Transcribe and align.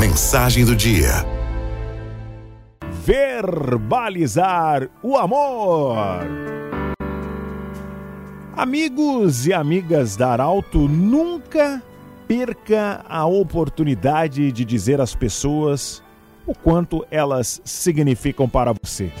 Mensagem 0.00 0.64
do 0.64 0.74
dia. 0.74 1.10
Verbalizar 3.04 4.88
o 5.02 5.14
amor. 5.14 5.98
Amigos 8.56 9.46
e 9.46 9.52
amigas 9.52 10.16
da 10.16 10.30
Arauto, 10.30 10.88
nunca 10.88 11.82
perca 12.26 13.04
a 13.06 13.26
oportunidade 13.26 14.50
de 14.50 14.64
dizer 14.64 15.02
às 15.02 15.14
pessoas 15.14 16.02
o 16.46 16.54
quanto 16.54 17.06
elas 17.10 17.60
significam 17.62 18.48
para 18.48 18.72
você. 18.72 19.12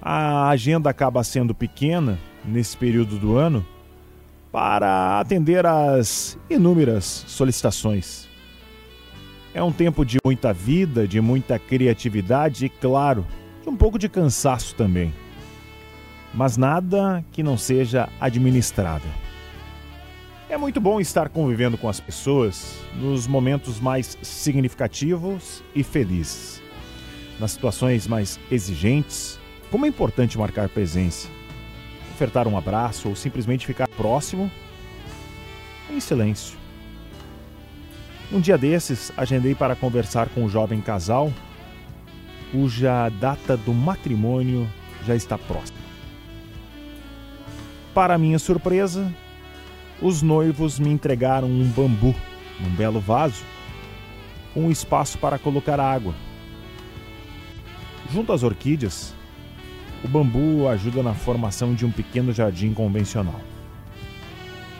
A 0.00 0.50
agenda 0.50 0.88
acaba 0.88 1.24
sendo 1.24 1.52
pequena 1.52 2.16
nesse 2.44 2.76
período 2.76 3.18
do 3.18 3.36
ano 3.36 3.66
para 4.52 5.18
atender 5.18 5.66
às 5.66 6.38
inúmeras 6.48 7.24
solicitações. 7.26 8.28
É 9.54 9.62
um 9.62 9.72
tempo 9.72 10.04
de 10.04 10.18
muita 10.24 10.52
vida, 10.52 11.06
de 11.06 11.20
muita 11.20 11.58
criatividade 11.58 12.66
e, 12.66 12.68
claro, 12.68 13.26
de 13.62 13.68
um 13.68 13.76
pouco 13.76 13.98
de 13.98 14.08
cansaço 14.08 14.74
também. 14.74 15.12
Mas 16.32 16.56
nada 16.56 17.24
que 17.32 17.42
não 17.42 17.56
seja 17.56 18.08
administrável. 18.20 19.10
É 20.48 20.56
muito 20.56 20.80
bom 20.80 21.00
estar 21.00 21.28
convivendo 21.28 21.76
com 21.76 21.88
as 21.88 22.00
pessoas 22.00 22.78
nos 22.94 23.26
momentos 23.26 23.80
mais 23.80 24.16
significativos 24.22 25.62
e 25.74 25.82
felizes. 25.82 26.62
Nas 27.38 27.52
situações 27.52 28.06
mais 28.06 28.38
exigentes, 28.50 29.38
como 29.70 29.86
é 29.86 29.88
importante 29.88 30.38
marcar 30.38 30.68
presença 30.68 31.28
ofertar 32.18 32.48
um 32.48 32.58
abraço 32.58 33.08
ou 33.08 33.14
simplesmente 33.14 33.64
ficar 33.64 33.86
próximo 33.86 34.50
em 35.88 36.00
silêncio. 36.00 36.58
Um 38.30 38.40
dia 38.40 38.58
desses, 38.58 39.10
agendei 39.16 39.54
para 39.54 39.74
conversar 39.74 40.28
com 40.28 40.44
um 40.44 40.48
jovem 40.50 40.82
casal 40.82 41.32
cuja 42.52 43.08
data 43.20 43.56
do 43.56 43.72
matrimônio 43.72 44.68
já 45.06 45.14
está 45.14 45.38
próxima. 45.38 45.78
Para 47.94 48.18
minha 48.18 48.38
surpresa, 48.38 49.10
os 50.00 50.20
noivos 50.20 50.78
me 50.78 50.90
entregaram 50.90 51.48
um 51.48 51.64
bambu 51.68 52.14
num 52.60 52.70
belo 52.70 53.00
vaso 53.00 53.42
com 54.52 54.66
um 54.66 54.70
espaço 54.70 55.18
para 55.18 55.38
colocar 55.38 55.80
água. 55.80 56.14
Junto 58.12 58.32
às 58.32 58.42
orquídeas, 58.42 59.14
o 60.04 60.08
bambu 60.08 60.68
ajuda 60.68 61.02
na 61.02 61.14
formação 61.14 61.74
de 61.74 61.84
um 61.84 61.90
pequeno 61.90 62.32
jardim 62.32 62.72
convencional. 62.74 63.40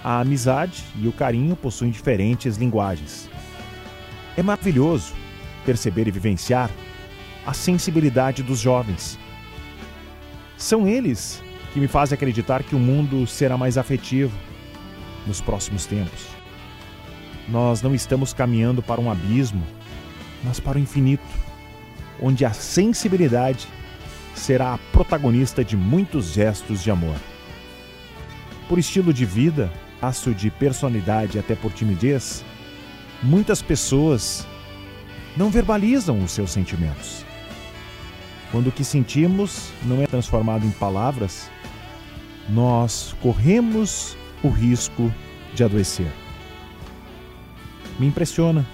A 0.04 0.20
amizade 0.20 0.84
e 0.96 1.08
o 1.08 1.12
carinho 1.12 1.56
possuem 1.56 1.90
diferentes 1.90 2.56
linguagens. 2.56 3.28
É 4.38 4.42
maravilhoso 4.42 5.14
perceber 5.66 6.06
e 6.06 6.12
vivenciar 6.12 6.70
a 7.44 7.52
sensibilidade 7.52 8.40
dos 8.40 8.60
jovens. 8.60 9.18
São 10.56 10.86
eles 10.86 11.42
que 11.72 11.80
me 11.80 11.88
fazem 11.88 12.14
acreditar 12.14 12.62
que 12.62 12.76
o 12.76 12.78
mundo 12.78 13.26
será 13.26 13.58
mais 13.58 13.76
afetivo 13.76 14.32
nos 15.26 15.40
próximos 15.40 15.86
tempos. 15.86 16.28
Nós 17.48 17.82
não 17.82 17.96
estamos 17.96 18.32
caminhando 18.32 18.80
para 18.80 19.00
um 19.00 19.10
abismo, 19.10 19.66
mas 20.44 20.60
para 20.60 20.78
o 20.78 20.80
infinito, 20.80 21.26
onde 22.22 22.44
a 22.44 22.52
sensibilidade 22.52 23.66
será 24.36 24.74
a 24.74 24.78
protagonista 24.92 25.64
de 25.64 25.76
muitos 25.76 26.26
gestos 26.32 26.80
de 26.80 26.92
amor. 26.92 27.16
Por 28.68 28.78
estilo 28.78 29.12
de 29.12 29.24
vida, 29.24 29.68
aço 30.00 30.32
de 30.32 30.48
personalidade 30.48 31.40
até 31.40 31.56
por 31.56 31.72
timidez, 31.72 32.44
muitas 33.22 33.62
pessoas 33.62 34.46
não 35.36 35.50
verbalizam 35.50 36.22
os 36.22 36.32
seus 36.32 36.50
sentimentos. 36.50 37.24
Quando 38.50 38.68
o 38.68 38.72
que 38.72 38.84
sentimos 38.84 39.70
não 39.84 40.02
é 40.02 40.06
transformado 40.06 40.66
em 40.66 40.70
palavras, 40.70 41.50
nós 42.48 43.14
corremos 43.20 44.16
o 44.42 44.48
risco 44.48 45.12
de 45.54 45.62
adoecer. 45.62 46.10
Me 47.98 48.06
impressiona 48.06 48.64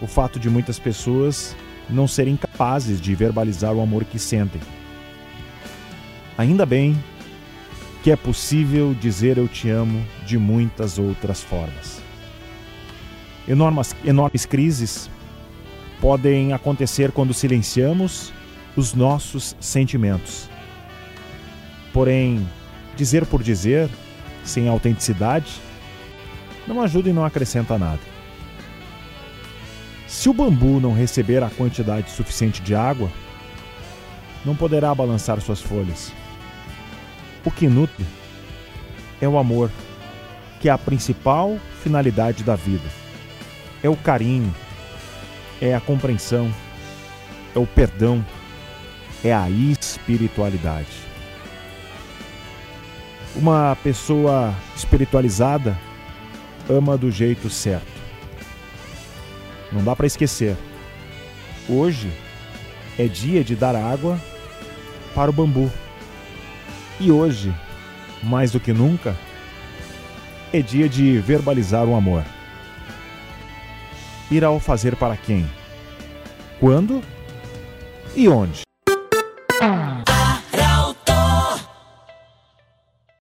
o 0.00 0.06
fato 0.06 0.38
de 0.38 0.48
muitas 0.48 0.78
pessoas 0.78 1.54
não 1.88 2.08
serem 2.08 2.36
capazes 2.36 3.00
de 3.00 3.14
verbalizar 3.14 3.74
o 3.74 3.80
amor 3.80 4.04
que 4.04 4.18
sentem. 4.18 4.60
Ainda 6.38 6.64
bem 6.64 6.96
que 8.02 8.10
é 8.10 8.16
possível 8.16 8.94
dizer 8.94 9.38
eu 9.38 9.48
te 9.48 9.68
amo 9.70 10.04
de 10.26 10.38
muitas 10.38 10.98
outras 10.98 11.42
formas. 11.42 12.03
Enormes, 13.46 13.94
enormes 14.04 14.46
crises 14.46 15.10
podem 16.00 16.52
acontecer 16.52 17.12
quando 17.12 17.34
silenciamos 17.34 18.32
os 18.76 18.94
nossos 18.94 19.54
sentimentos. 19.60 20.48
Porém, 21.92 22.46
dizer 22.96 23.26
por 23.26 23.42
dizer, 23.42 23.88
sem 24.44 24.68
autenticidade, 24.68 25.60
não 26.66 26.80
ajuda 26.80 27.08
e 27.08 27.12
não 27.12 27.24
acrescenta 27.24 27.78
nada. 27.78 28.00
Se 30.06 30.28
o 30.28 30.32
bambu 30.32 30.80
não 30.80 30.94
receber 30.94 31.42
a 31.42 31.50
quantidade 31.50 32.10
suficiente 32.10 32.62
de 32.62 32.74
água, 32.74 33.10
não 34.44 34.54
poderá 34.54 34.94
balançar 34.94 35.40
suas 35.40 35.60
folhas. 35.60 36.12
O 37.44 37.50
que 37.50 37.68
nutre 37.68 38.04
é 39.20 39.28
o 39.28 39.38
amor, 39.38 39.70
que 40.60 40.68
é 40.68 40.72
a 40.72 40.78
principal 40.78 41.58
finalidade 41.82 42.42
da 42.42 42.56
vida. 42.56 43.03
É 43.84 43.88
o 43.90 43.94
carinho, 43.94 44.50
é 45.60 45.74
a 45.74 45.80
compreensão, 45.80 46.50
é 47.54 47.58
o 47.58 47.66
perdão, 47.66 48.24
é 49.22 49.30
a 49.30 49.50
espiritualidade. 49.50 50.88
Uma 53.36 53.76
pessoa 53.84 54.54
espiritualizada 54.74 55.78
ama 56.66 56.96
do 56.96 57.10
jeito 57.10 57.50
certo. 57.50 57.92
Não 59.70 59.84
dá 59.84 59.94
para 59.94 60.06
esquecer. 60.06 60.56
Hoje 61.68 62.10
é 62.98 63.06
dia 63.06 63.44
de 63.44 63.54
dar 63.54 63.76
água 63.76 64.18
para 65.14 65.28
o 65.28 65.34
bambu. 65.34 65.70
E 66.98 67.12
hoje, 67.12 67.54
mais 68.22 68.50
do 68.50 68.58
que 68.58 68.72
nunca, 68.72 69.14
é 70.54 70.62
dia 70.62 70.88
de 70.88 71.18
verbalizar 71.18 71.84
o 71.84 71.94
amor. 71.94 72.24
Irá 74.34 74.50
o 74.50 74.58
fazer 74.58 74.96
para 74.96 75.16
quem? 75.16 75.48
Quando 76.58 77.00
e 78.16 78.28
onde? 78.28 78.62